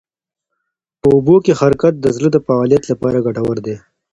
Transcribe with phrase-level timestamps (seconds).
[0.99, 3.75] په اوبو کې حرکت د زړه د فعالیت لپاره ګټور دی.